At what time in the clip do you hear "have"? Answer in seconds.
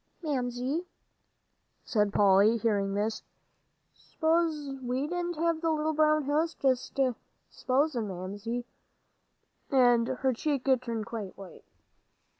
5.35-5.61